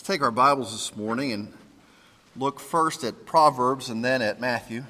[0.00, 1.52] Let's take our Bibles this morning and
[2.34, 4.84] look first at Proverbs and then at Matthew.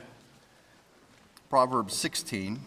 [1.49, 2.61] Proverbs 16.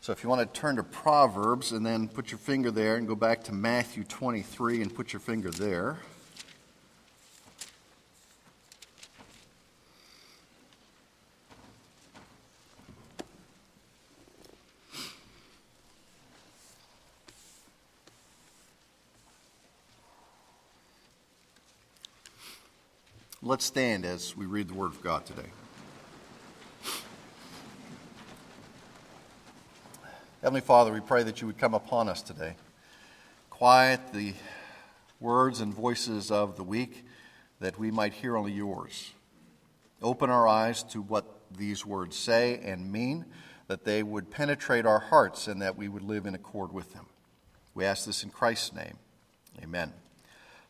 [0.00, 3.06] So if you want to turn to Proverbs and then put your finger there and
[3.06, 5.98] go back to Matthew 23 and put your finger there.
[23.50, 25.48] Let's stand as we read the Word of God today.
[30.40, 32.54] Heavenly Father, we pray that you would come upon us today.
[33.50, 34.34] Quiet the
[35.18, 37.04] words and voices of the weak,
[37.58, 39.10] that we might hear only yours.
[40.00, 43.24] Open our eyes to what these words say and mean,
[43.66, 47.06] that they would penetrate our hearts and that we would live in accord with them.
[47.74, 48.96] We ask this in Christ's name.
[49.60, 49.92] Amen.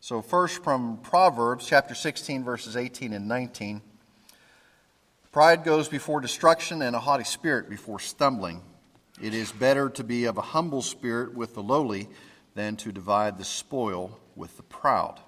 [0.03, 3.83] So, first from Proverbs chapter 16, verses 18 and 19.
[5.31, 8.63] Pride goes before destruction, and a haughty spirit before stumbling.
[9.21, 12.09] It is better to be of a humble spirit with the lowly
[12.55, 15.21] than to divide the spoil with the proud.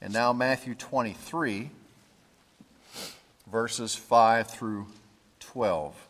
[0.00, 1.70] And now, Matthew 23,
[3.50, 4.86] verses 5 through
[5.40, 6.07] 12.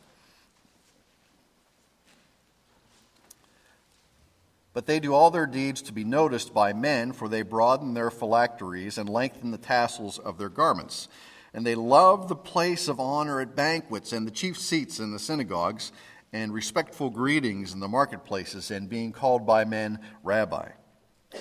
[4.73, 8.11] But they do all their deeds to be noticed by men, for they broaden their
[8.11, 11.09] phylacteries and lengthen the tassels of their garments.
[11.55, 15.19] And they love the place of honor at banquets and the chief seats in the
[15.19, 15.93] synagogues
[16.33, 20.69] and respectful greetings in the marketplaces and being called by men rabbi.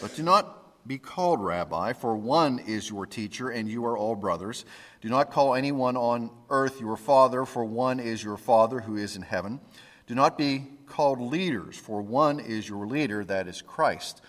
[0.02, 4.16] But do not be called rabbi, for one is your teacher, and you are all
[4.16, 4.64] brothers.
[5.02, 9.18] Do not call anyone on earth your father, for one is your Father who is
[9.18, 9.60] in heaven.
[10.08, 14.22] Do not be called leaders, for one is your leader, that is Christ.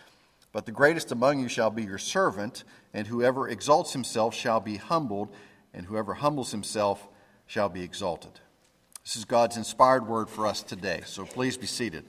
[0.53, 4.77] But the greatest among you shall be your servant, and whoever exalts himself shall be
[4.77, 5.29] humbled,
[5.73, 7.09] and whoever humbles himself
[7.47, 8.41] shall be exalted.
[9.05, 12.05] This is God's inspired word for us today, so please be seated.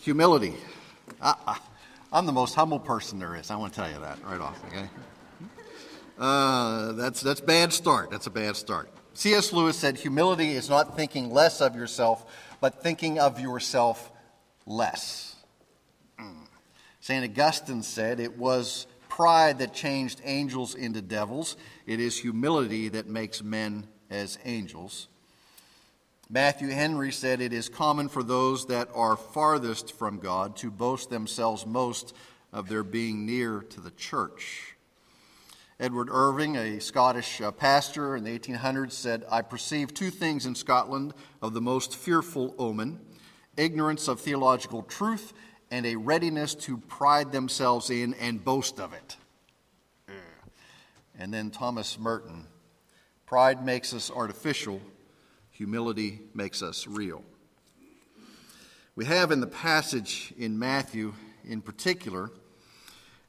[0.00, 0.54] Humility.
[1.22, 1.58] I,
[2.18, 3.50] am the most humble person there is.
[3.50, 4.88] I want to tell you that right off, okay?
[6.18, 8.10] Uh, that's, that's bad start.
[8.10, 8.90] That's a bad start.
[9.14, 9.52] C.S.
[9.52, 12.24] Lewis said humility is not thinking less of yourself,
[12.60, 14.12] but thinking of yourself
[14.66, 15.30] less.
[17.00, 17.24] St.
[17.24, 21.56] Augustine said it was pride that changed angels into devils,
[21.86, 25.08] it is humility that makes men as angels.
[26.32, 31.10] Matthew Henry said it is common for those that are farthest from God to boast
[31.10, 32.14] themselves most
[32.52, 34.76] of their being near to the church.
[35.80, 40.54] Edward Irving, a Scottish uh, pastor in the 1800s, said, I perceive two things in
[40.54, 43.00] Scotland of the most fearful omen
[43.56, 45.32] ignorance of theological truth
[45.72, 49.16] and a readiness to pride themselves in and boast of it.
[51.18, 52.46] And then Thomas Merton
[53.26, 54.80] pride makes us artificial,
[55.60, 57.22] humility makes us real.
[58.96, 61.12] We have in the passage in Matthew
[61.44, 62.30] in particular,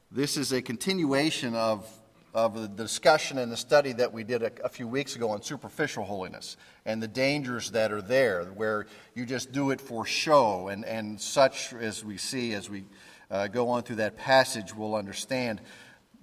[0.10, 1.86] this is a continuation of
[2.34, 5.42] of the discussion and the study that we did a, a, few weeks ago on
[5.42, 6.56] superficial holiness
[6.86, 11.20] and the dangers that are there, where you just do it for show, and, and
[11.20, 12.86] such as we see as we
[13.30, 15.60] uh, go on through that passage, we'll understand.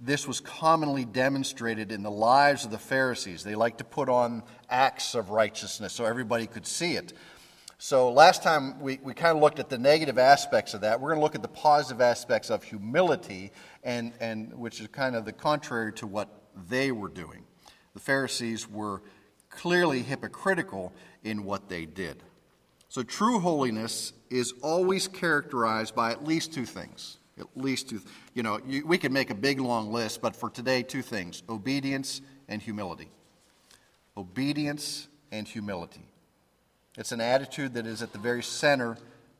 [0.00, 3.42] This was commonly demonstrated in the lives of the Pharisees.
[3.42, 7.12] They liked to put on acts of righteousness so everybody could see it.
[7.80, 11.00] So, last time we, we kind of looked at the negative aspects of that.
[11.00, 13.52] We're going to look at the positive aspects of humility,
[13.84, 16.28] and, and which is kind of the contrary to what
[16.68, 17.44] they were doing.
[17.94, 19.02] The Pharisees were
[19.48, 20.92] clearly hypocritical
[21.22, 22.24] in what they did.
[22.88, 27.18] So, true holiness is always characterized by at least two things.
[27.40, 28.00] At least two.
[28.34, 31.42] You know, you, we could make a big long list, but for today, two things
[31.48, 33.10] obedience and humility.
[34.16, 36.06] Obedience and humility.
[36.96, 38.96] It's an attitude that is at the very center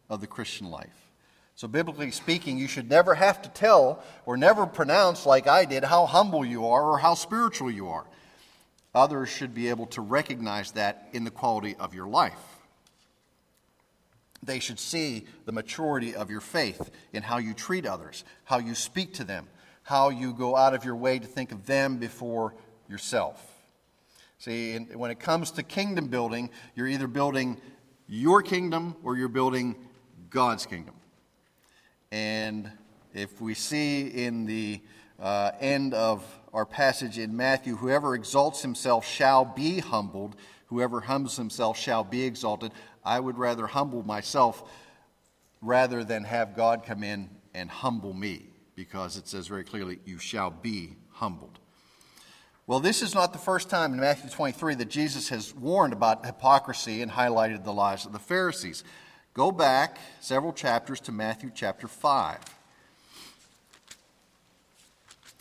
[0.08, 1.08] of the Christian life.
[1.56, 5.82] So, biblically speaking, you should never have to tell or never pronounce, like I did,
[5.82, 8.06] how humble you are or how spiritual you are.
[8.94, 12.57] Others should be able to recognize that in the quality of your life.
[14.42, 18.74] They should see the maturity of your faith in how you treat others, how you
[18.74, 19.48] speak to them,
[19.82, 22.54] how you go out of your way to think of them before
[22.88, 23.44] yourself.
[24.38, 27.60] See, when it comes to kingdom building, you're either building
[28.06, 29.74] your kingdom or you're building
[30.30, 30.94] God's kingdom.
[32.12, 32.70] And
[33.12, 34.80] if we see in the
[35.18, 40.36] uh, end of our passage in Matthew, whoever exalts himself shall be humbled,
[40.66, 42.72] whoever humbles himself shall be exalted.
[43.08, 44.62] I would rather humble myself
[45.62, 50.18] rather than have God come in and humble me, because it says very clearly, you
[50.18, 51.58] shall be humbled.
[52.66, 56.26] Well, this is not the first time in Matthew 23 that Jesus has warned about
[56.26, 58.84] hypocrisy and highlighted the lies of the Pharisees.
[59.32, 62.38] Go back several chapters to Matthew chapter 5.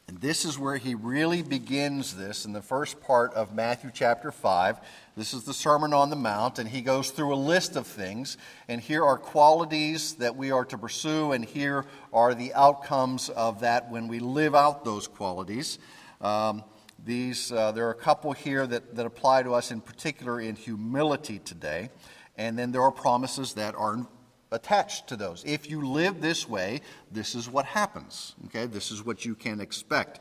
[0.10, 4.32] And this is where he really begins this in the first part of Matthew chapter
[4.32, 4.80] 5.
[5.18, 8.38] This is the Sermon on the Mount, and he goes through a list of things.
[8.70, 11.84] And here are qualities that we are to pursue, and here
[12.14, 15.78] are the outcomes of that when we live out those qualities.
[16.22, 16.64] Um,
[17.04, 20.56] these, uh, there are a couple here that, that apply to us in particular in
[20.56, 21.90] humility today.
[22.38, 24.08] And then there are promises that are
[24.52, 25.44] attached to those.
[25.46, 28.36] If you live this way, this is what happens.
[28.46, 30.20] Okay, this is what you can expect.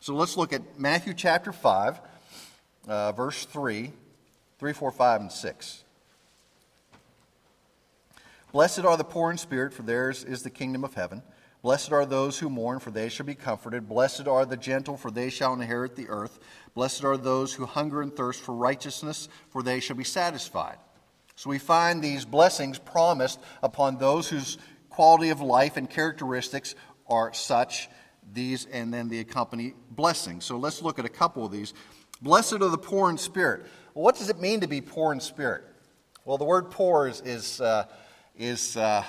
[0.00, 2.00] So let's look at Matthew chapter 5,
[2.88, 3.92] uh, verse 3,
[4.58, 5.84] 3, 4, 5, and 6.
[8.52, 11.22] Blessed are the poor in spirit, for theirs is the kingdom of heaven.
[11.62, 13.88] Blessed are those who mourn, for they shall be comforted.
[13.88, 16.38] Blessed are the gentle, for they shall inherit the earth.
[16.74, 20.78] Blessed are those who hunger and thirst for righteousness, for they shall be satisfied.
[21.40, 24.58] So we find these blessings promised upon those whose
[24.90, 26.74] quality of life and characteristics
[27.08, 27.88] are such,
[28.34, 30.44] these, and then the accompanying blessings.
[30.44, 31.72] So let's look at a couple of these.
[32.20, 33.62] Blessed are the poor in spirit.
[33.94, 35.64] Well, what does it mean to be poor in spirit?
[36.26, 37.86] Well, the word poor is, is, uh,
[38.36, 39.02] is uh,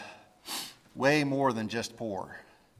[0.96, 2.34] way more than just poor.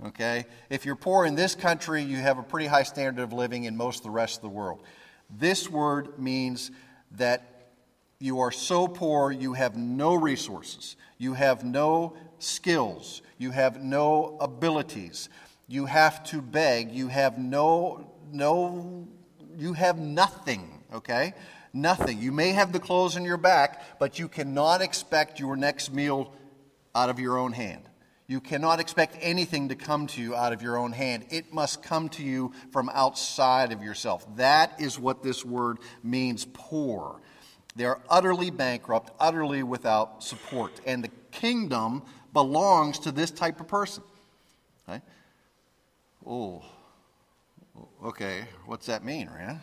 [0.06, 0.46] Okay?
[0.70, 3.76] If you're poor in this country, you have a pretty high standard of living in
[3.76, 4.82] most of the rest of the world.
[5.30, 6.72] This word means
[7.18, 7.51] that
[8.22, 14.38] you are so poor, you have no resources, you have no skills, you have no
[14.40, 15.30] abilities,
[15.68, 19.08] you have to beg, you have no, no,
[19.58, 21.34] you have nothing, okay?
[21.74, 22.20] Nothing.
[22.22, 26.34] You may have the clothes on your back, but you cannot expect your next meal
[26.94, 27.84] out of your own hand.
[28.28, 31.26] You cannot expect anything to come to you out of your own hand.
[31.30, 34.26] It must come to you from outside of yourself.
[34.38, 37.20] That is what this word means poor.
[37.76, 40.82] They're utterly bankrupt, utterly without support.
[40.86, 42.04] And the kingdom
[42.34, 44.04] belongs to this type of person.
[44.88, 45.02] Okay?
[46.26, 46.64] Oh,
[48.04, 48.46] okay.
[48.66, 49.60] What's that mean, Rand?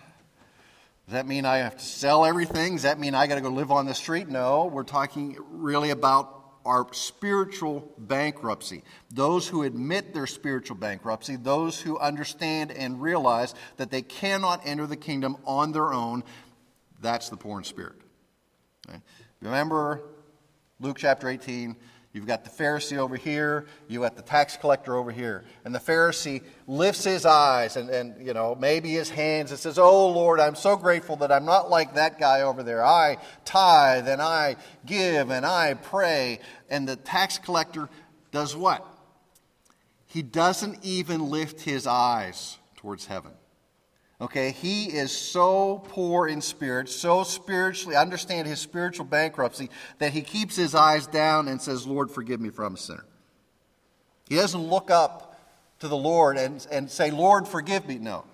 [1.06, 2.74] Does that mean I have to sell everything?
[2.74, 4.28] Does that mean I got to go live on the street?
[4.28, 6.34] No, we're talking really about
[6.66, 8.82] our spiritual bankruptcy.
[9.10, 14.86] Those who admit their spiritual bankruptcy, those who understand and realize that they cannot enter
[14.86, 16.24] the kingdom on their own,
[17.00, 17.96] that's the poor in spirit.
[18.88, 19.00] Okay?
[19.40, 20.02] Remember
[20.80, 21.76] Luke chapter 18?
[22.12, 25.44] You've got the Pharisee over here, you got the tax collector over here.
[25.64, 29.78] And the Pharisee lifts his eyes and, and, you know, maybe his hands and says,
[29.78, 32.84] Oh Lord, I'm so grateful that I'm not like that guy over there.
[32.84, 34.56] I tithe and I
[34.86, 36.40] give and I pray.
[36.70, 37.90] And the tax collector
[38.32, 38.86] does what?
[40.06, 43.32] He doesn't even lift his eyes towards heaven.
[44.20, 50.22] Okay, he is so poor in spirit, so spiritually, understand his spiritual bankruptcy, that he
[50.22, 53.04] keeps his eyes down and says, Lord, forgive me for I'm a sinner.
[54.28, 55.40] He doesn't look up
[55.78, 57.98] to the Lord and, and say, Lord, forgive me.
[57.98, 58.24] No.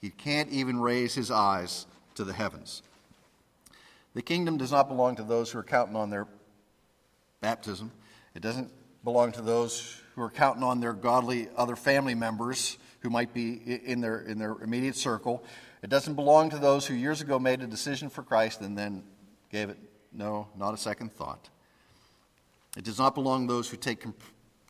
[0.00, 2.82] He can't even raise his eyes to the heavens.
[4.14, 6.28] The kingdom does not belong to those who are counting on their
[7.40, 7.90] baptism.
[8.36, 8.70] It doesn't
[9.02, 13.80] belong to those who are counting on their godly other family members who might be
[13.84, 15.44] in their, in their immediate circle.
[15.82, 19.04] It doesn't belong to those who years ago made a decision for Christ and then
[19.50, 19.78] gave it
[20.12, 21.48] no, not a second thought.
[22.76, 24.04] It does not belong to those who take,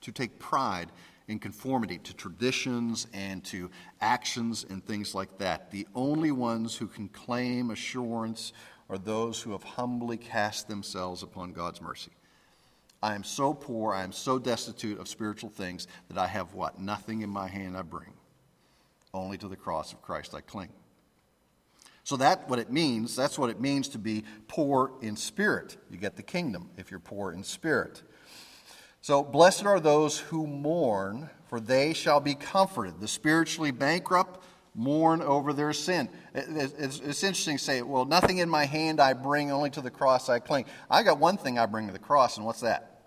[0.00, 0.90] to take pride
[1.28, 3.70] in conformity to traditions and to
[4.00, 5.70] actions and things like that.
[5.70, 8.52] The only ones who can claim assurance
[8.88, 12.12] are those who have humbly cast themselves upon God's mercy.
[13.02, 16.80] I am so poor, I am so destitute of spiritual things that I have what?
[16.80, 18.12] Nothing in my hand I bring.
[19.14, 20.70] Only to the cross of Christ I cling.
[22.04, 23.14] So that's what it means.
[23.14, 25.76] That's what it means to be poor in spirit.
[25.90, 28.02] You get the kingdom if you're poor in spirit.
[29.00, 33.00] So blessed are those who mourn, for they shall be comforted.
[33.00, 34.42] The spiritually bankrupt
[34.74, 36.08] mourn over their sin.
[36.34, 40.28] It's, interesting to say, well, nothing in my hand I bring, only to the cross
[40.28, 40.66] I cling.
[40.90, 42.97] I got one thing I bring to the cross, and what's that?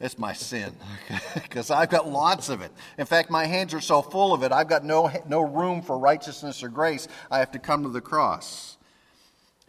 [0.00, 0.72] It's my sin,
[1.34, 2.70] because I've got lots of it.
[2.98, 5.98] In fact, my hands are so full of it, I've got no, no room for
[5.98, 7.08] righteousness or grace.
[7.30, 8.76] I have to come to the cross.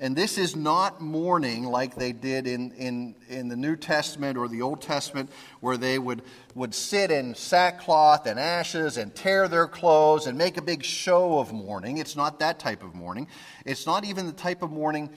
[0.02, 4.48] And this is not mourning like they did in, in, in the New Testament or
[4.48, 6.22] the Old Testament, where they would,
[6.56, 11.40] would sit in sackcloth and ashes and tear their clothes and make a big show
[11.40, 11.98] of mourning.
[11.98, 13.28] It's not that type of mourning.
[13.66, 15.10] It's not even the type of mourning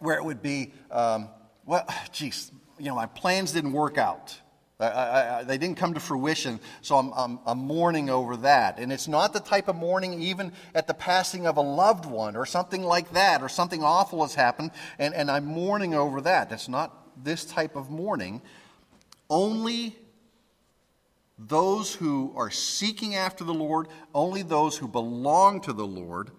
[0.00, 1.28] where it would be, um,
[1.64, 2.52] well, geez,
[2.82, 4.36] you know, my plans didn't work out.
[4.80, 8.80] I, I, they didn't come to fruition, so I'm, I'm, I'm, mourning over that.
[8.80, 12.34] And it's not the type of mourning even at the passing of a loved one
[12.34, 16.50] or something like that, or something awful has happened, and, and I'm mourning over that.
[16.50, 18.42] That's not this type of mourning.
[19.30, 19.96] Only
[21.38, 26.32] those who are seeking after the Lord, only those who belong to the Lord,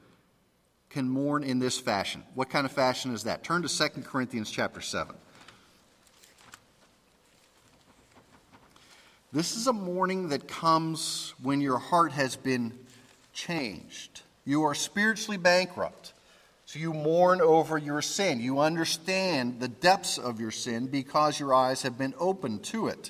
[0.89, 2.21] can mourn in this fashion.
[2.35, 3.45] What kind of fashion is that?
[3.45, 5.15] Turn to 2 Corinthians chapter 7.
[9.33, 12.71] This is a mourning that comes when your heart has been
[13.33, 14.21] changed.
[14.45, 16.13] You are spiritually bankrupt.
[16.67, 18.39] So you mourn over your sin.
[18.39, 23.09] You understand the depths of your sin because your eyes have been opened to it.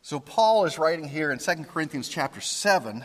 [0.00, 3.04] So Paul is writing here in 2 Corinthians chapter 7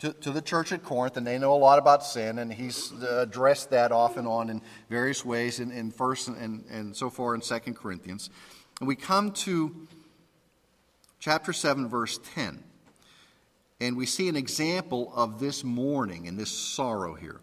[0.00, 2.92] to, to the church at Corinth, and they know a lot about sin, and he's
[2.92, 7.08] uh, addressed that off and on in various ways in, in 1st and, and so
[7.08, 8.30] far in 2 Corinthians.
[8.80, 9.86] And we come to
[11.20, 12.64] chapter 7, verse 10.
[13.80, 17.40] And we see an example of this mourning and this sorrow here.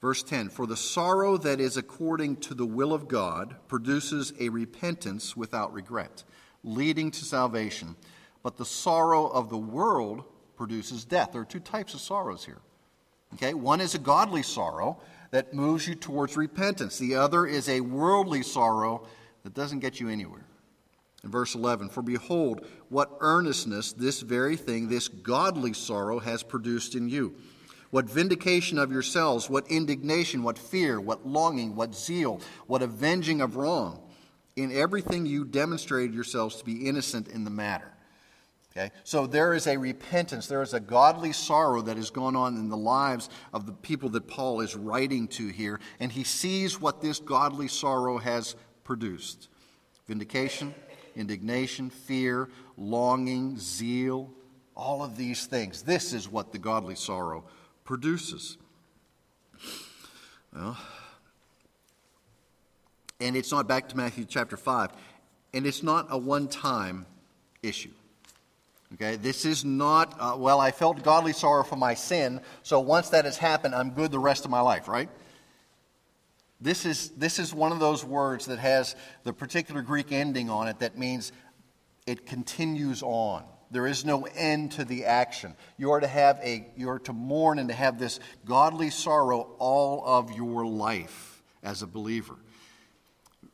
[0.00, 4.48] Verse 10 For the sorrow that is according to the will of God produces a
[4.50, 6.24] repentance without regret,
[6.62, 7.96] leading to salvation.
[8.42, 10.24] But the sorrow of the world
[10.56, 11.32] produces death.
[11.32, 12.60] There are two types of sorrows here.
[13.34, 17.80] Okay, one is a godly sorrow that moves you towards repentance, the other is a
[17.80, 19.06] worldly sorrow
[19.44, 20.44] that doesn't get you anywhere.
[21.22, 26.94] In verse 11, for behold, what earnestness this very thing, this godly sorrow, has produced
[26.94, 27.34] in you.
[27.90, 33.56] What vindication of yourselves, what indignation, what fear, what longing, what zeal, what avenging of
[33.56, 34.00] wrong.
[34.56, 37.92] In everything you demonstrated yourselves to be innocent in the matter.
[38.72, 38.92] Okay?
[39.04, 42.68] So there is a repentance, there is a godly sorrow that has gone on in
[42.68, 47.02] the lives of the people that Paul is writing to here, and he sees what
[47.02, 49.48] this godly sorrow has produced
[50.06, 50.74] vindication,
[51.16, 54.30] indignation, fear, longing, zeal,
[54.76, 55.82] all of these things.
[55.82, 57.44] This is what the godly sorrow
[57.84, 58.56] produces.
[60.54, 60.76] Well,
[63.20, 64.90] and it's not back to Matthew chapter 5,
[65.52, 67.06] and it's not a one time
[67.62, 67.90] issue.
[68.94, 73.10] Okay, this is not, uh, well, I felt godly sorrow for my sin, so once
[73.10, 75.08] that has happened, I'm good the rest of my life, right?
[76.60, 80.68] This is, this is one of those words that has the particular Greek ending on
[80.68, 81.32] it that means
[82.06, 83.44] it continues on.
[83.70, 85.54] There is no end to the action.
[85.78, 89.54] You are to have a you are to mourn and to have this godly sorrow
[89.58, 92.34] all of your life as a believer.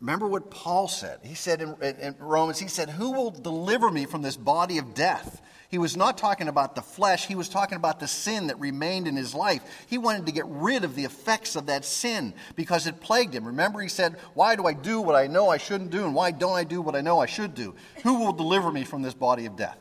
[0.01, 1.21] Remember what Paul said.
[1.23, 4.95] He said in, in Romans, he said, Who will deliver me from this body of
[4.95, 5.43] death?
[5.69, 9.09] He was not talking about the flesh, he was talking about the sin that remained
[9.09, 9.63] in his life.
[9.87, 13.45] He wanted to get rid of the effects of that sin because it plagued him.
[13.45, 16.31] Remember, he said, Why do I do what I know I shouldn't do, and why
[16.31, 17.75] don't I do what I know I should do?
[18.05, 19.79] Who will deliver me from this body of death?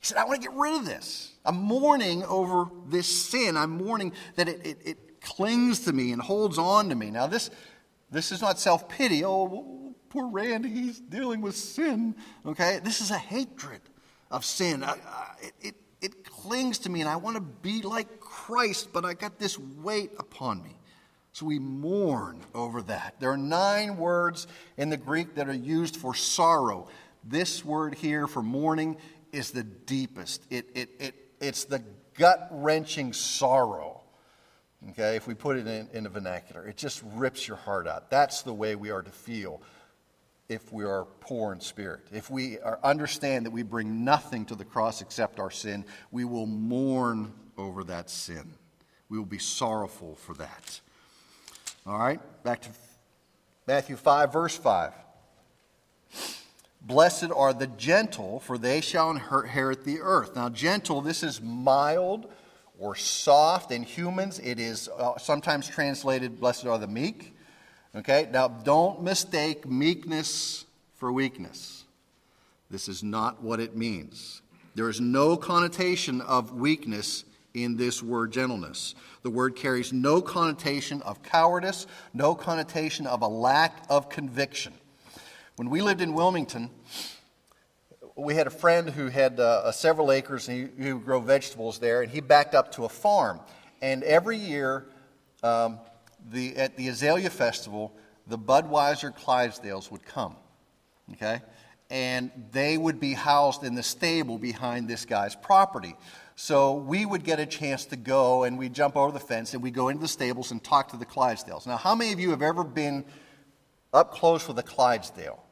[0.00, 1.34] He said, I want to get rid of this.
[1.44, 3.56] I'm mourning over this sin.
[3.56, 7.10] I'm mourning that it, it, it clings to me and holds on to me.
[7.10, 7.50] Now, this,
[8.10, 9.24] this is not self pity.
[9.24, 12.14] Oh, poor Randy, he's dealing with sin.
[12.46, 12.80] Okay?
[12.82, 13.80] This is a hatred
[14.32, 14.82] of sin.
[14.82, 19.04] I, I, it, it clings to me, and I want to be like Christ, but
[19.04, 20.76] I got this weight upon me.
[21.32, 23.14] So we mourn over that.
[23.20, 24.46] There are nine words
[24.76, 26.88] in the Greek that are used for sorrow.
[27.24, 28.96] This word here for mourning
[29.32, 30.44] is the deepest.
[30.50, 31.82] It, it, it, it's the
[32.14, 34.02] gut wrenching sorrow.
[34.90, 38.10] Okay, if we put it in, in a vernacular, it just rips your heart out.
[38.10, 39.62] That's the way we are to feel
[40.52, 42.00] if we are poor in spirit.
[42.12, 46.24] If we are, understand that we bring nothing to the cross except our sin, we
[46.24, 48.54] will mourn over that sin.
[49.08, 50.80] We will be sorrowful for that.
[51.86, 52.70] All right, back to
[53.66, 54.92] Matthew 5, verse 5.
[56.80, 60.34] Blessed are the gentle, for they shall inherit the earth.
[60.34, 62.30] Now, gentle, this is mild
[62.78, 63.70] or soft.
[63.70, 67.34] In humans, it is uh, sometimes translated, blessed are the meek.
[67.94, 71.84] Okay, now don't mistake meekness for weakness.
[72.70, 74.40] This is not what it means.
[74.74, 78.94] There is no connotation of weakness in this word gentleness.
[79.22, 84.72] The word carries no connotation of cowardice, no connotation of a lack of conviction.
[85.56, 86.70] When we lived in Wilmington,
[88.16, 91.78] we had a friend who had uh, several acres and he, he would grow vegetables
[91.78, 93.40] there, and he backed up to a farm.
[93.82, 94.86] And every year,
[95.42, 95.78] um,
[96.30, 97.92] the, at the Azalea Festival,
[98.26, 100.36] the Budweiser Clydesdales would come,
[101.12, 101.40] okay?
[101.90, 105.94] And they would be housed in the stable behind this guy's property.
[106.34, 109.62] So we would get a chance to go and we'd jump over the fence and
[109.62, 111.66] we'd go into the stables and talk to the Clydesdales.
[111.66, 113.04] Now, how many of you have ever been
[113.92, 115.42] up close with a Clydesdale?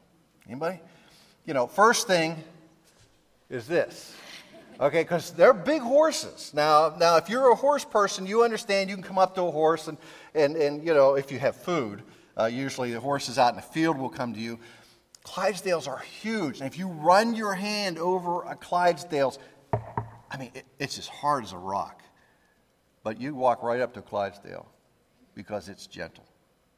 [0.47, 0.79] Anybody?
[1.45, 2.43] You know, first thing
[3.49, 4.15] is this.
[4.81, 6.51] Okay, because they're big horses.
[6.55, 9.51] Now, now, if you're a horse person, you understand you can come up to a
[9.51, 9.95] horse and,
[10.33, 12.01] and, and you know, if you have food,
[12.35, 14.57] uh, usually the horses out in the field will come to you.
[15.23, 16.61] Clydesdales are huge.
[16.61, 19.37] And if you run your hand over a Clydesdale's,
[19.71, 22.01] I mean, it, it's as hard as a rock.
[23.03, 24.67] But you walk right up to a Clydesdale
[25.35, 26.25] because it's gentle.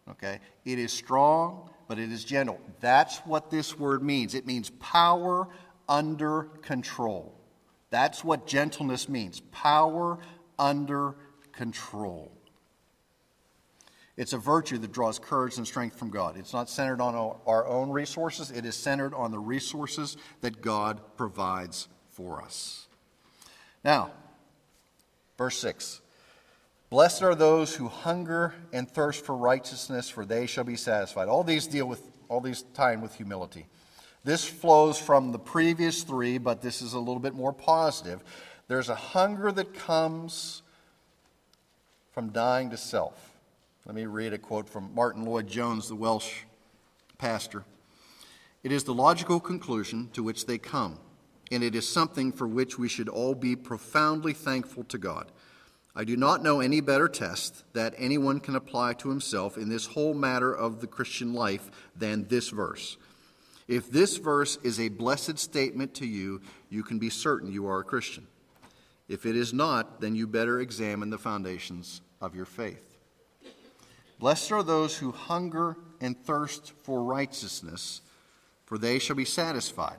[0.09, 0.39] Okay?
[0.65, 2.59] It is strong, but it is gentle.
[2.81, 4.35] That's what this word means.
[4.35, 5.47] It means power
[5.87, 7.33] under control.
[7.93, 10.17] That's what gentleness means power
[10.57, 11.13] under
[11.51, 12.31] control.
[14.17, 16.35] It's a virtue that draws courage and strength from God.
[16.35, 17.13] It's not centered on
[17.45, 22.87] our own resources, it is centered on the resources that God provides for us.
[23.83, 24.09] Now,
[25.37, 26.01] verse 6
[26.89, 31.27] Blessed are those who hunger and thirst for righteousness, for they shall be satisfied.
[31.27, 33.67] All these deal with, all these tie in with humility.
[34.23, 38.23] This flows from the previous three, but this is a little bit more positive.
[38.67, 40.61] There's a hunger that comes
[42.13, 43.31] from dying to self.
[43.85, 46.43] Let me read a quote from Martyn Lloyd-Jones, the Welsh
[47.17, 47.65] pastor.
[48.63, 50.99] It is the logical conclusion to which they come,
[51.51, 55.27] and it is something for which we should all be profoundly thankful to God.
[55.95, 59.87] I do not know any better test that anyone can apply to himself in this
[59.87, 62.95] whole matter of the Christian life than this verse.
[63.67, 67.79] If this verse is a blessed statement to you, you can be certain you are
[67.79, 68.27] a Christian.
[69.07, 72.97] If it is not, then you better examine the foundations of your faith.
[74.19, 78.01] Blessed are those who hunger and thirst for righteousness,
[78.65, 79.97] for they shall be satisfied.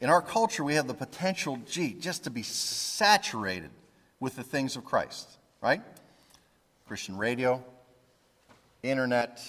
[0.00, 3.70] In our culture, we have the potential, gee, just to be saturated
[4.20, 5.80] with the things of Christ, right?
[6.86, 7.64] Christian radio,
[8.82, 9.42] internet,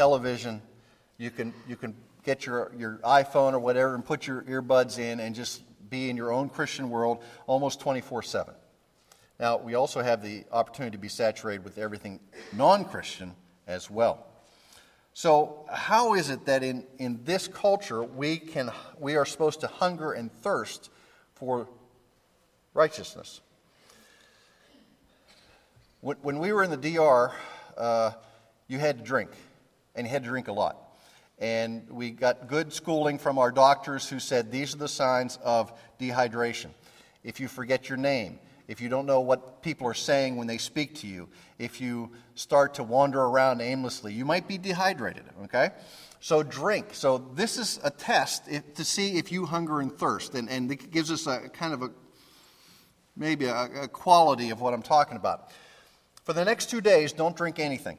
[0.00, 0.62] television.
[1.18, 5.20] You can, you can get your, your iPhone or whatever and put your earbuds in
[5.20, 8.54] and just be in your own Christian world almost 24 7.
[9.38, 12.18] Now, we also have the opportunity to be saturated with everything
[12.54, 13.34] non Christian
[13.66, 14.26] as well.
[15.12, 19.66] So, how is it that in, in this culture we, can, we are supposed to
[19.66, 20.88] hunger and thirst
[21.34, 21.68] for
[22.72, 23.42] righteousness?
[26.00, 27.32] When, we were in the DR,
[27.76, 28.12] uh,
[28.66, 29.32] you had to drink
[29.94, 30.76] and he had to drink a lot.
[31.38, 35.72] And we got good schooling from our doctors who said these are the signs of
[35.98, 36.68] dehydration.
[37.24, 40.58] If you forget your name, if you don't know what people are saying when they
[40.58, 45.70] speak to you, if you start to wander around aimlessly, you might be dehydrated, okay?
[46.20, 46.88] So drink.
[46.92, 50.34] So this is a test to see if you hunger and thirst.
[50.34, 51.90] And, and it gives us a kind of a,
[53.16, 55.50] maybe a, a quality of what I'm talking about.
[56.24, 57.98] For the next two days, don't drink anything.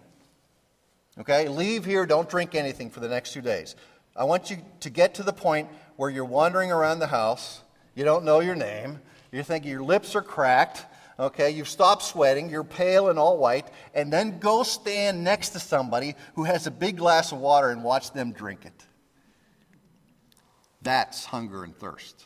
[1.21, 1.47] Okay?
[1.47, 3.75] Leave here, don't drink anything for the next two days.
[4.15, 7.61] I want you to get to the point where you're wandering around the house,
[7.95, 8.99] you don't know your name,
[9.31, 10.85] you're thinking your lips are cracked,
[11.19, 11.51] okay?
[11.51, 16.15] You've stopped sweating, you're pale and all white, and then go stand next to somebody
[16.35, 18.85] who has a big glass of water and watch them drink it.
[20.81, 22.25] That's hunger and thirst.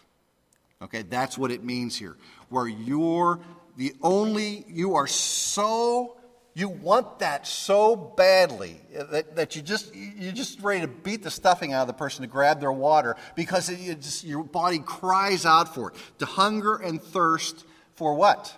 [0.81, 2.15] Okay, that's what it means here.
[2.47, 3.41] Where you're
[3.75, 6.15] the only, you are so
[6.57, 11.29] you want that so badly that, that you just, you're just ready to beat the
[11.29, 15.45] stuffing out of the person to grab their water because it, just, your body cries
[15.45, 15.97] out for it.
[16.19, 17.65] To hunger and thirst
[17.95, 18.57] for what?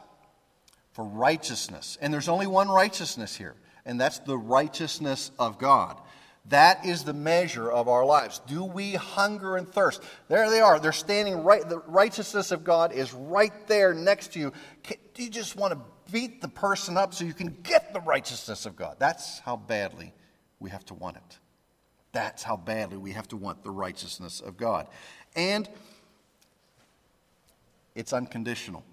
[0.91, 1.97] For righteousness.
[1.99, 5.99] And there's only one righteousness here, and that's the righteousness of God.
[6.49, 8.41] That is the measure of our lives.
[8.47, 10.03] Do we hunger and thirst?
[10.29, 10.79] There they are.
[10.79, 11.67] They're standing right.
[11.67, 14.53] The righteousness of God is right there next to you.
[15.15, 15.79] Do you just want to
[16.11, 18.97] beat the person up so you can get the righteousness of God.
[18.99, 20.13] That's how badly
[20.59, 21.39] we have to want it.
[22.11, 24.87] That's how badly we have to want the righteousness of God.
[25.35, 25.69] And
[27.95, 28.83] it's unconditional.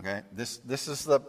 [0.00, 0.22] Okay?
[0.32, 1.20] This, this, is, the,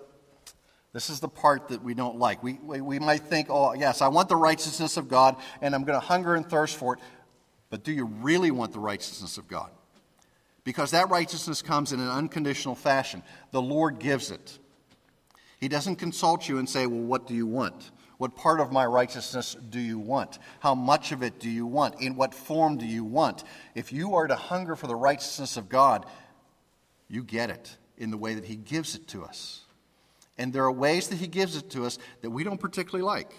[0.93, 2.41] this is the part that we don't like.
[2.41, 5.83] We, we, we might think, oh, yes, I want the righteousness of God and I'm
[5.83, 6.99] going to hunger and thirst for it.
[7.69, 9.71] But do you really want the righteousness of God?
[10.65, 13.23] Because that righteousness comes in an unconditional fashion.
[13.51, 14.59] The Lord gives it.
[15.61, 17.91] He doesn't consult you and say, Well, what do you want?
[18.17, 20.39] What part of my righteousness do you want?
[20.59, 22.01] How much of it do you want?
[22.01, 23.43] In what form do you want?
[23.75, 26.05] If you are to hunger for the righteousness of God,
[27.07, 27.77] you get it.
[27.97, 29.61] in the way that He gives it to us.
[30.37, 33.31] And there are ways that He gives it to us that we don't particularly like.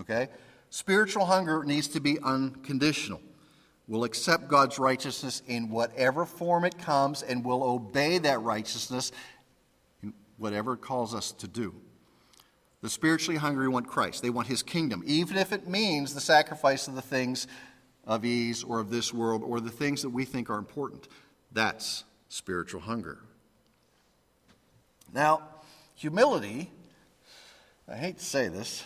[0.00, 0.28] Okay?
[0.70, 3.20] Spiritual hunger needs to be unconditional.
[3.86, 9.12] We'll accept God's righteousness in whatever form it comes, and we'll obey that righteousness
[10.02, 11.74] in whatever it calls us to do.
[12.80, 14.22] The spiritually hungry want Christ.
[14.22, 17.46] They want his kingdom, even if it means the sacrifice of the things
[18.06, 21.08] of ease or of this world or the things that we think are important.
[21.52, 23.18] That's spiritual hunger.
[25.12, 25.42] Now,
[25.94, 26.70] humility,
[27.88, 28.82] I hate to say this,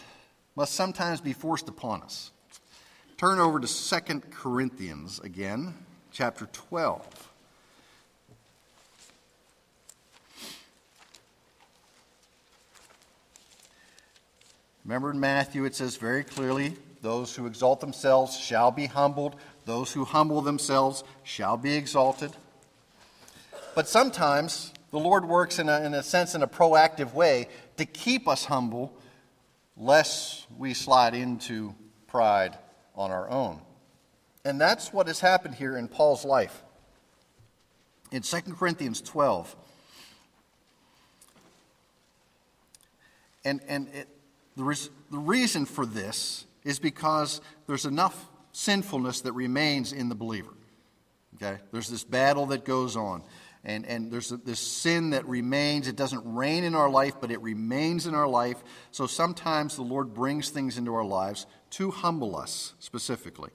[0.54, 2.30] must sometimes be forced upon us.
[3.18, 5.74] Turn over to 2 Corinthians again,
[6.12, 7.32] chapter 12.
[14.84, 19.92] Remember in Matthew, it says very clearly those who exalt themselves shall be humbled, those
[19.92, 22.30] who humble themselves shall be exalted.
[23.74, 27.84] But sometimes the Lord works in a, in a sense in a proactive way to
[27.84, 28.96] keep us humble,
[29.76, 31.74] lest we slide into
[32.06, 32.56] pride
[32.98, 33.60] on our own.
[34.44, 36.62] And that's what has happened here in Paul's life.
[38.10, 39.54] In 2 Corinthians 12,
[43.44, 44.08] and, and it,
[44.56, 50.14] the, res, the reason for this is because there's enough sinfulness that remains in the
[50.14, 50.52] believer.
[51.36, 51.60] Okay?
[51.70, 53.22] There's this battle that goes on.
[53.64, 55.88] And, and there's this sin that remains.
[55.88, 58.62] It doesn't reign in our life, but it remains in our life.
[58.90, 63.50] So sometimes the Lord brings things into our lives to humble us specifically.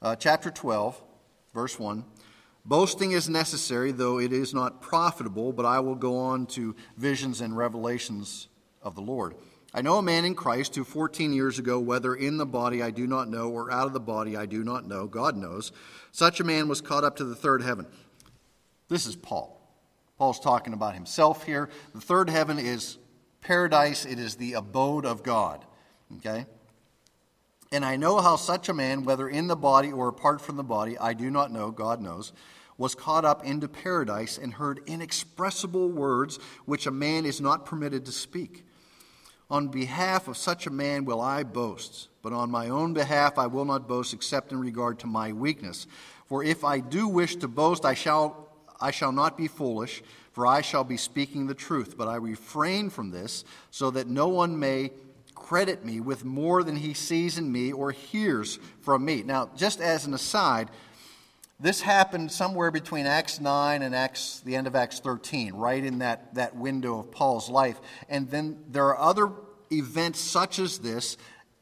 [0.00, 1.02] Uh, chapter 12,
[1.52, 2.04] verse 1.
[2.66, 7.42] Boasting is necessary, though it is not profitable, but I will go on to visions
[7.42, 8.48] and revelations
[8.82, 9.34] of the Lord.
[9.76, 12.90] I know a man in Christ who 14 years ago, whether in the body I
[12.90, 15.72] do not know or out of the body I do not know, God knows,
[16.12, 17.86] such a man was caught up to the third heaven.
[18.94, 19.60] This is Paul.
[20.18, 21.68] Paul's talking about himself here.
[21.96, 22.96] The third heaven is
[23.40, 25.64] paradise, it is the abode of God.
[26.18, 26.46] Okay?
[27.72, 30.62] And I know how such a man, whether in the body or apart from the
[30.62, 32.32] body, I do not know, God knows,
[32.78, 38.06] was caught up into paradise and heard inexpressible words which a man is not permitted
[38.06, 38.64] to speak.
[39.50, 43.48] On behalf of such a man will I boast, but on my own behalf I
[43.48, 45.88] will not boast except in regard to my weakness.
[46.26, 48.43] For if I do wish to boast, I shall,
[48.80, 51.96] I shall not be foolish, for I shall be speaking the truth.
[51.96, 54.90] But I refrain from this, so that no one may
[55.34, 59.22] credit me with more than he sees in me or hears from me.
[59.22, 60.70] Now, just as an aside,
[61.60, 65.98] this happened somewhere between Acts 9 and Acts, the end of Acts 13, right in
[65.98, 67.80] that, that window of Paul's life.
[68.08, 69.30] And then there are other
[69.70, 71.16] events such as this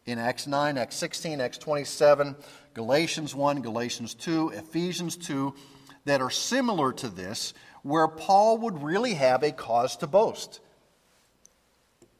[0.06, 2.36] in Acts 9, Acts 16, Acts 27,
[2.74, 5.54] Galatians 1, Galatians 2, Ephesians 2,
[6.04, 10.60] that are similar to this, where Paul would really have a cause to boast.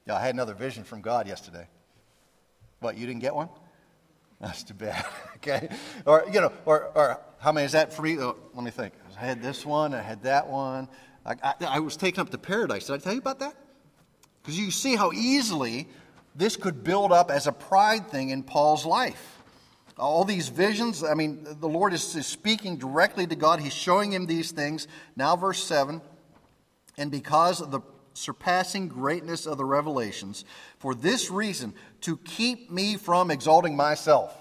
[0.06, 1.68] Yeah, I had another vision from God yesterday.
[2.80, 3.48] What, you didn't get one?
[4.40, 5.04] That's too bad.
[5.36, 5.68] okay.
[6.04, 8.18] Or, you know, or, or how many is that for me?
[8.18, 8.92] Oh, let me think.
[9.16, 10.88] I had this one, I had that one.
[11.24, 12.86] I, I, I was taken up to paradise.
[12.86, 13.54] Did I tell you about that?
[14.42, 15.86] Because you see how easily
[16.34, 19.31] this could build up as a pride thing in Paul's life.
[19.98, 23.60] All these visions, I mean, the Lord is, is speaking directly to God.
[23.60, 24.88] He's showing him these things.
[25.16, 26.00] Now, verse 7
[26.98, 27.80] and because of the
[28.14, 30.44] surpassing greatness of the revelations,
[30.78, 34.36] for this reason, to keep me from exalting myself.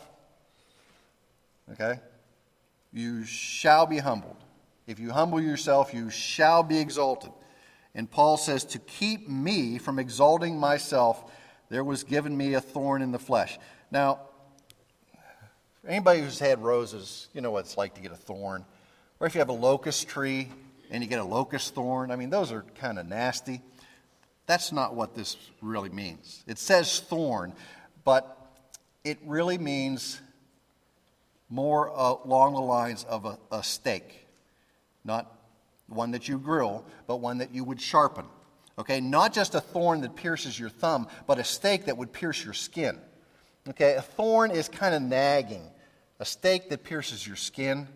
[1.72, 2.00] Okay?
[2.92, 4.36] You shall be humbled.
[4.88, 7.32] If you humble yourself, you shall be exalted.
[7.96, 11.32] And Paul says, To keep me from exalting myself,
[11.70, 13.58] there was given me a thorn in the flesh.
[13.90, 14.20] Now,
[15.88, 18.66] anybody who's had roses, you know what it's like to get a thorn.
[19.20, 20.50] Or if you have a locust tree
[20.90, 23.62] and you get a locust thorn, I mean, those are kind of nasty.
[24.48, 26.44] That's not what this really means.
[26.48, 27.54] It says thorn,
[28.04, 28.38] but
[29.04, 30.20] it really means
[31.50, 34.28] more uh, along the lines of a, a steak,
[35.04, 35.32] not
[35.88, 38.26] one that you grill, but one that you would sharpen.
[38.80, 42.44] Okay, not just a thorn that pierces your thumb, but a stake that would pierce
[42.44, 42.98] your skin.
[43.70, 45.70] Okay, a thorn is kind of nagging.
[46.20, 47.88] A stake that pierces your skin,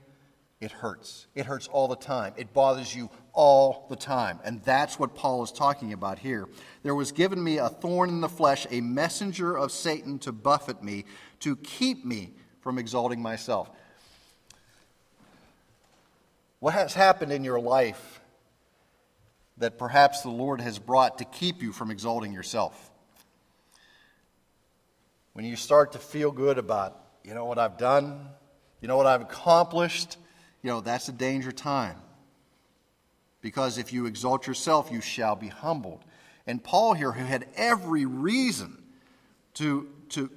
[0.62, 1.28] it hurts.
[1.36, 2.34] It hurts all the time.
[2.38, 4.40] It bothers you all the time.
[4.44, 6.48] And that's what Paul is talking about here.
[6.84, 10.82] There was given me a thorn in the flesh, a messenger of Satan to buffet
[10.82, 11.06] me,
[11.42, 13.70] to keep me from exalting myself.
[16.60, 18.22] What has happened in your life
[19.58, 22.92] that perhaps the Lord has brought to keep you from exalting yourself?
[25.36, 28.30] When you start to feel good about, you know what I've done,
[28.80, 30.16] you know what I've accomplished,
[30.64, 31.98] you know, that's a danger time
[33.42, 36.06] because if you exalt yourself, you shall be humbled.
[36.48, 38.82] And Paul here, who had every reason
[39.56, 40.30] to, to,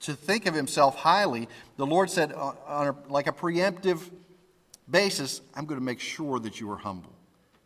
[0.00, 4.00] to think of himself highly, the Lord said, uh, on a, like a preemptive
[4.90, 7.12] basis, I'm going to make sure that you are humble.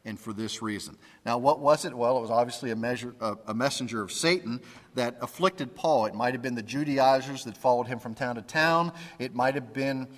[0.04, 0.98] And for this reason.
[1.24, 1.94] Now, what was it?
[1.94, 4.60] Well, it was obviously a, measure, a, a messenger of Satan
[4.96, 6.06] that afflicted Paul.
[6.06, 8.92] It might have been the Judaizers that followed him from town to town.
[9.20, 10.08] It might have been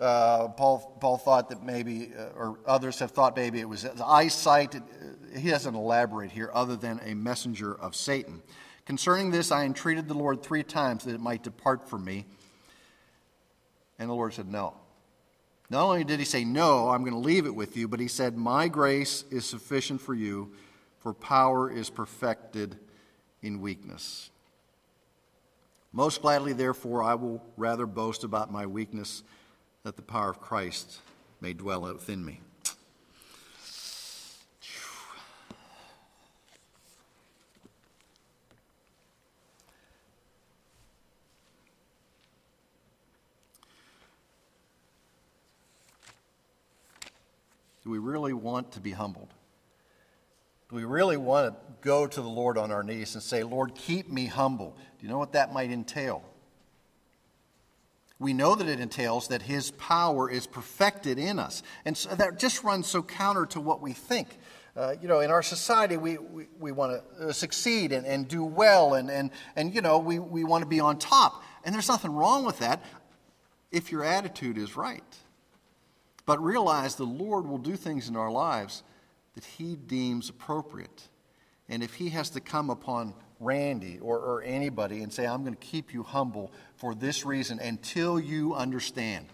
[0.00, 4.74] uh, Paul, Paul thought that maybe, uh, or others have thought maybe it was eyesight.
[4.74, 4.82] It,
[5.36, 8.42] he doesn't elaborate here other than a messenger of Satan.
[8.86, 12.24] Concerning this, I entreated the Lord three times that it might depart from me.
[13.98, 14.74] And the Lord said, No.
[15.70, 18.08] Not only did he say, No, I'm going to leave it with you, but he
[18.08, 20.52] said, My grace is sufficient for you,
[20.98, 22.76] for power is perfected
[23.40, 24.30] in weakness.
[25.92, 29.22] Most gladly, therefore, I will rather boast about my weakness,
[29.84, 30.98] that the power of Christ
[31.40, 32.40] may dwell within me.
[47.90, 49.34] Do we really want to be humbled?
[50.68, 53.74] Do we really want to go to the Lord on our knees and say, Lord,
[53.74, 54.76] keep me humble?
[55.00, 56.22] Do you know what that might entail?
[58.20, 61.64] We know that it entails that His power is perfected in us.
[61.84, 64.38] And so that just runs so counter to what we think.
[64.76, 68.28] Uh, you know, in our society, we, we, we want to uh, succeed and, and
[68.28, 71.42] do well, and, and, and you know, we, we want to be on top.
[71.64, 72.84] And there's nothing wrong with that
[73.72, 75.02] if your attitude is right.
[76.30, 78.84] But realize the Lord will do things in our lives
[79.34, 81.08] that He deems appropriate.
[81.68, 85.56] And if He has to come upon Randy or, or anybody and say, I'm going
[85.56, 89.26] to keep you humble for this reason until you understand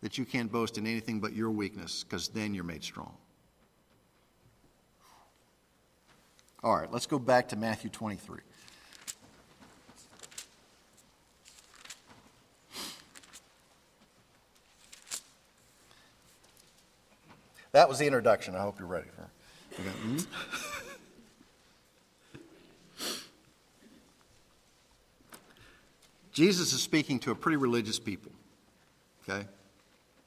[0.00, 3.12] that you can't boast in anything but your weakness, because then you're made strong.
[6.62, 8.38] All right, let's go back to Matthew 23.
[17.72, 18.54] That was the introduction.
[18.54, 19.28] I hope you're ready for it.
[19.82, 20.18] Mm-hmm.
[26.32, 28.32] Jesus is speaking to a pretty religious people.
[29.28, 29.46] Okay?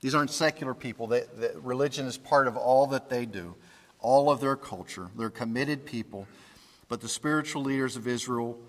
[0.01, 1.07] These aren't secular people.
[1.07, 3.55] They, they, religion is part of all that they do,
[3.99, 5.09] all of their culture.
[5.17, 6.27] They're committed people.
[6.87, 8.59] But the spiritual leaders of Israel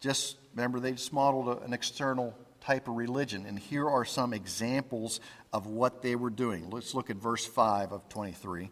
[0.00, 3.44] just, remember, they just modeled an external type of religion.
[3.46, 5.20] And here are some examples
[5.52, 6.70] of what they were doing.
[6.70, 8.70] Let's look at verse 5 of 23.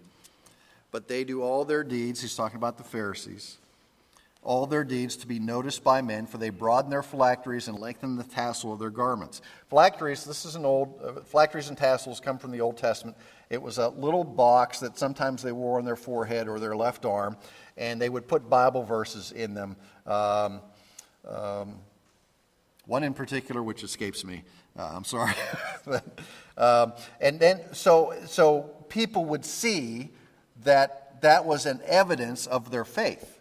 [0.90, 3.56] But they do all their deeds, he's talking about the Pharisees,
[4.42, 8.16] all their deeds to be noticed by men, for they broaden their phylacteries and lengthen
[8.16, 9.40] the tassel of their garments.
[9.70, 13.16] Phylacteries, this is an old, uh, phylacteries and tassels come from the Old Testament.
[13.48, 17.06] It was a little box that sometimes they wore on their forehead or their left
[17.06, 17.38] arm,
[17.78, 19.76] and they would put Bible verses in them.
[20.06, 20.60] Um,
[21.26, 21.76] um,
[22.86, 24.42] one in particular, which escapes me.
[24.78, 25.34] Uh, I'm sorry.
[26.56, 30.10] um, and then, so, so people would see
[30.64, 33.40] that that was an evidence of their faith.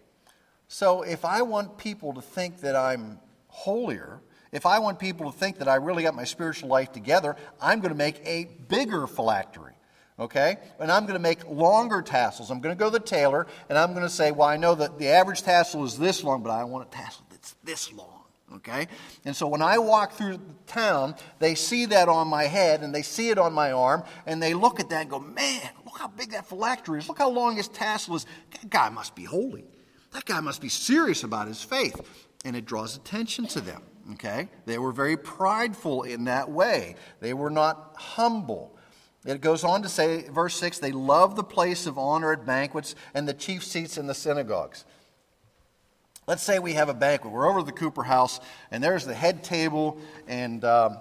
[0.67, 5.37] So if I want people to think that I'm holier, if I want people to
[5.37, 9.07] think that I really got my spiritual life together, I'm going to make a bigger
[9.07, 9.73] phylactery.
[10.19, 10.57] Okay?
[10.79, 12.51] And I'm going to make longer tassels.
[12.51, 14.75] I'm going to go to the tailor and I'm going to say, well, I know
[14.75, 18.20] that the average tassel is this long, but I want a tassel that's this long.
[18.55, 18.87] Okay?
[19.25, 23.01] And so when I walk through town, they see that on my head and they
[23.01, 26.07] see it on my arm and they look at that and go, man, look how
[26.07, 27.07] big that phylactery is.
[27.07, 28.25] Look how long his tassel is.
[28.51, 29.65] That guy must be holy.
[30.11, 31.99] That guy must be serious about his faith.
[32.43, 33.83] And it draws attention to them.
[34.13, 34.49] Okay?
[34.65, 38.77] They were very prideful in that way, they were not humble.
[39.23, 42.95] It goes on to say, verse 6 they love the place of honor at banquets
[43.13, 44.83] and the chief seats in the synagogues.
[46.31, 47.33] Let's say we have a banquet.
[47.33, 48.39] We're over at the Cooper House,
[48.71, 49.97] and there's the head table,
[50.29, 50.99] and um,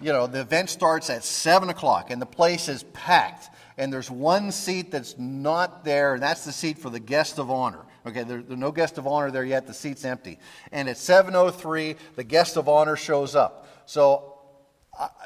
[0.00, 3.48] you know the event starts at seven o'clock, and the place is packed.
[3.78, 7.48] And there's one seat that's not there, and that's the seat for the guest of
[7.48, 7.84] honor.
[8.04, 9.68] Okay, there, there's no guest of honor there yet.
[9.68, 10.40] The seat's empty.
[10.72, 13.68] And at 7:03, the guest of honor shows up.
[13.86, 14.31] So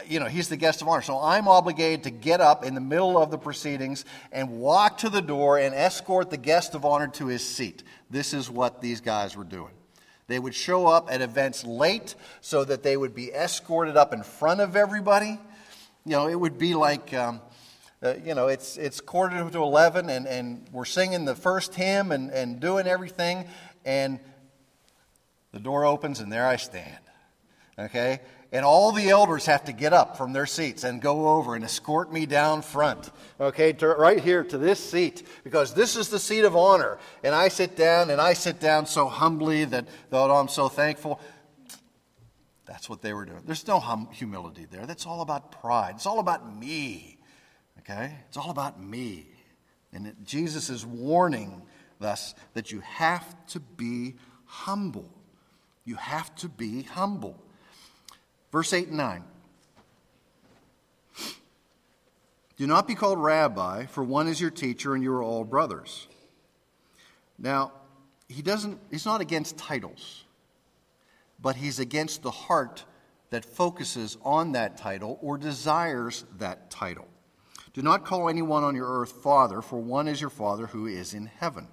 [0.07, 1.03] you know, he's the guest of honor.
[1.03, 5.09] So I'm obligated to get up in the middle of the proceedings and walk to
[5.09, 7.83] the door and escort the guest of honor to his seat.
[8.11, 9.73] This is what these guys were doing.
[10.29, 14.23] They would show up at events late so that they would be escorted up in
[14.23, 15.39] front of everybody.
[16.05, 17.41] You know, it would be like, um,
[18.03, 22.12] uh, you know, it's, it's quarter to 11 and, and we're singing the first hymn
[22.12, 23.47] and, and doing everything,
[23.85, 24.21] and
[25.53, 26.99] the door opens and there I stand.
[27.79, 28.21] Okay?
[28.53, 31.65] And all the elders have to get up from their seats and go over and
[31.65, 36.19] escort me down front, okay, to, right here to this seat, because this is the
[36.19, 36.99] seat of honor.
[37.25, 41.21] And I sit down, and I sit down so humbly that, though I'm so thankful.
[42.67, 43.43] That's what they were doing.
[43.45, 44.87] There's no hum- humility there.
[44.87, 45.95] That's all about pride.
[45.97, 47.19] It's all about me,
[47.81, 48.15] okay?
[48.29, 49.27] It's all about me.
[49.93, 51.63] And it, Jesus is warning
[51.99, 55.11] thus that you have to be humble.
[55.85, 57.43] You have to be humble.
[58.57, 59.25] Verse 8 and 9.
[62.57, 66.09] Do not be called rabbi, for one is your teacher, and you are all brothers.
[67.38, 67.73] Now,
[68.31, 70.25] he doesn't, he's not against titles,
[71.38, 72.87] but he's against the heart
[73.29, 77.09] that focuses on that title or desires that title.
[77.75, 81.12] Do not call anyone on your earth father, for one is your father who is
[81.12, 81.69] in heaven.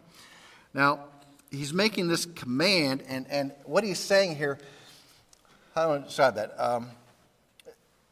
[0.74, 1.06] Now,
[1.50, 4.60] he's making this command, and, and what he's saying here
[5.74, 6.54] how do I describe that?
[6.60, 6.90] Um,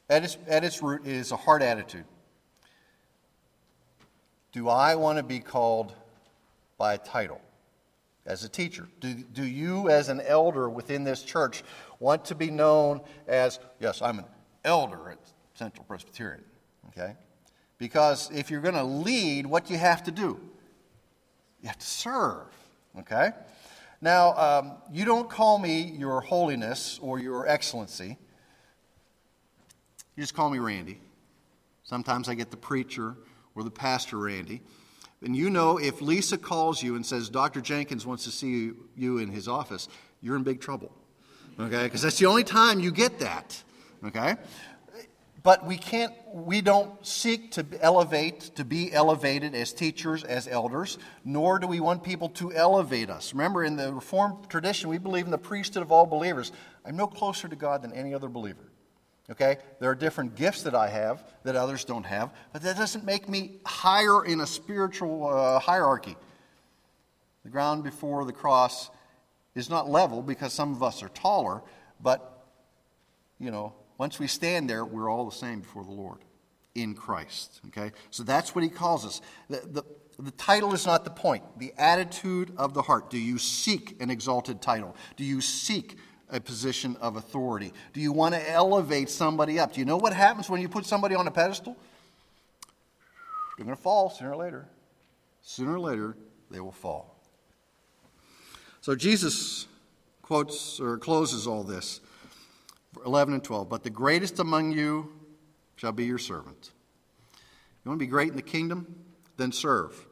[0.09, 2.05] at, its, at its root, is a heart attitude.
[4.51, 5.93] Do I want to be called
[6.77, 7.39] by a title
[8.25, 8.87] as a teacher?
[8.99, 11.63] Do, do you, as an elder within this church,
[11.99, 14.25] want to be known as, yes, I'm an
[14.65, 15.19] elder at
[15.53, 16.43] Central Presbyterian?
[16.89, 17.15] Okay?
[17.77, 20.39] Because if you're going to lead, what do you have to do?
[21.61, 22.47] You have to serve.
[22.99, 23.31] Okay?
[24.01, 28.17] Now, um, you don't call me your holiness or your excellency.
[30.15, 30.99] You just call me Randy.
[31.83, 33.15] Sometimes I get the preacher
[33.55, 34.61] or the pastor Randy.
[35.23, 37.61] And you know, if Lisa calls you and says, Dr.
[37.61, 39.87] Jenkins wants to see you in his office,
[40.19, 40.91] you're in big trouble.
[41.59, 41.83] Okay?
[41.83, 43.61] Because that's the only time you get that.
[44.03, 44.35] Okay?
[45.43, 50.99] But we can't, we don't seek to elevate, to be elevated as teachers, as elders,
[51.25, 53.33] nor do we want people to elevate us.
[53.33, 56.51] Remember, in the Reformed tradition, we believe in the priesthood of all believers.
[56.85, 58.71] I'm no closer to God than any other believer.
[59.31, 59.57] Okay?
[59.79, 63.27] There are different gifts that I have that others don't have, but that doesn't make
[63.27, 66.17] me higher in a spiritual uh, hierarchy.
[67.43, 68.91] The ground before the cross
[69.55, 71.61] is not level because some of us are taller,
[71.99, 72.45] but,
[73.39, 76.17] you know, once we stand there, we're all the same before the Lord
[76.73, 77.61] in Christ.
[77.67, 77.91] Okay?
[78.09, 79.21] So that's what he calls us.
[79.47, 79.83] The, the,
[80.17, 83.11] the title is not the point, the attitude of the heart.
[83.11, 84.95] Do you seek an exalted title?
[85.17, 85.99] Do you seek
[86.31, 87.73] a position of authority?
[87.93, 89.73] Do you want to elevate somebody up?
[89.73, 91.77] Do you know what happens when you put somebody on a pedestal?
[93.55, 94.67] They're going to fall sooner or later.
[95.43, 96.17] Sooner or later,
[96.49, 97.19] they will fall.
[98.81, 99.67] So Jesus
[100.23, 102.01] quotes or closes all this
[103.05, 103.69] 11 and 12.
[103.69, 105.11] But the greatest among you
[105.75, 106.71] shall be your servant.
[107.83, 108.95] You want to be great in the kingdom?
[109.37, 110.07] Then serve.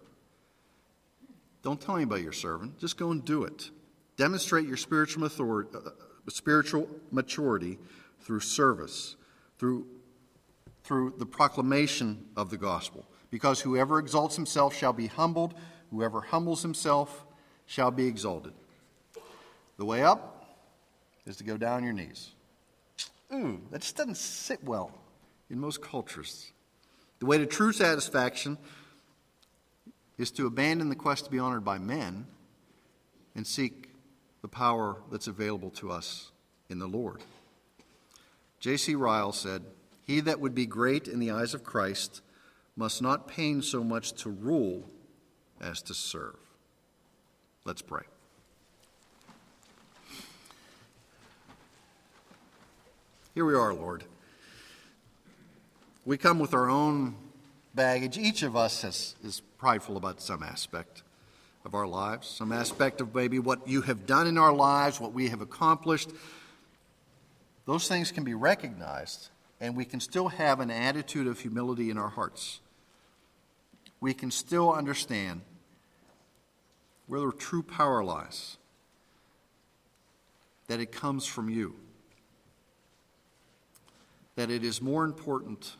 [1.61, 2.75] Don't tell anybody you're serving.
[2.79, 3.69] Just go and do it.
[4.17, 5.91] Demonstrate your spiritual, authority, uh,
[6.29, 7.77] spiritual maturity
[8.21, 9.15] through service,
[9.57, 9.85] through,
[10.83, 13.05] through the proclamation of the gospel.
[13.29, 15.53] Because whoever exalts himself shall be humbled,
[15.91, 17.25] whoever humbles himself
[17.65, 18.53] shall be exalted.
[19.77, 20.57] The way up
[21.25, 22.31] is to go down your knees.
[23.33, 24.91] Ooh, that just doesn't sit well
[25.49, 26.51] in most cultures.
[27.19, 28.57] The way to true satisfaction
[30.17, 32.27] is to abandon the quest to be honored by men
[33.35, 33.89] and seek
[34.41, 36.31] the power that's available to us
[36.69, 37.21] in the Lord.
[38.59, 38.95] J.C.
[38.95, 39.63] Ryle said,
[40.05, 42.21] He that would be great in the eyes of Christ
[42.75, 44.89] must not pain so much to rule
[45.61, 46.37] as to serve.
[47.65, 48.03] Let's pray.
[53.35, 54.05] Here we are, Lord.
[56.03, 57.15] We come with our own
[57.75, 58.17] baggage.
[58.17, 61.03] Each of us has, is prideful about some aspect
[61.63, 65.13] of our lives, some aspect of maybe what you have done in our lives, what
[65.13, 66.09] we have accomplished.
[67.67, 69.29] Those things can be recognized,
[69.61, 72.61] and we can still have an attitude of humility in our hearts.
[74.01, 75.41] We can still understand
[77.05, 78.57] where the true power lies,
[80.65, 81.75] that it comes from you
[84.39, 85.75] that it is more important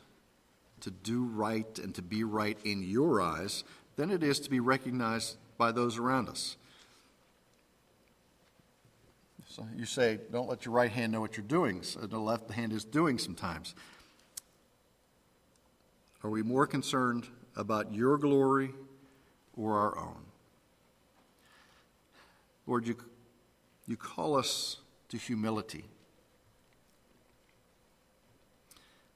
[0.81, 3.63] to do right and to be right in your eyes
[3.95, 6.57] than it is to be recognized by those around us.
[9.47, 11.83] So you say, don't let your right hand know what you're doing.
[11.83, 13.75] So the left hand is doing sometimes.
[16.21, 18.71] Are we more concerned about your glory
[19.55, 20.25] or our own?
[22.67, 22.97] Lord, you,
[23.87, 25.85] you call us to humility.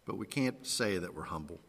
[0.05, 1.59] But we can't say that we're humble.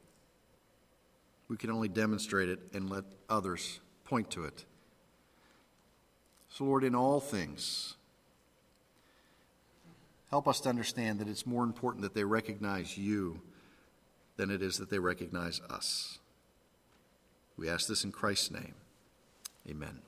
[1.48, 4.64] We can only demonstrate it and let others point to it.
[6.48, 7.96] So, Lord, in all things,
[10.34, 13.40] Help us to understand that it's more important that they recognize you
[14.36, 16.18] than it is that they recognize us.
[17.56, 18.74] We ask this in Christ's name.
[19.70, 20.00] Amen.